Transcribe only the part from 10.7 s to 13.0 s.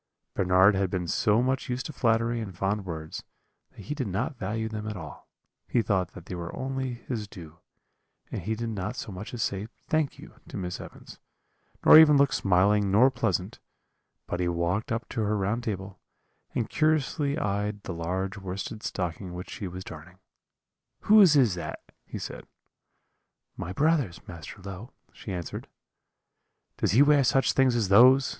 Evans, nor even look smiling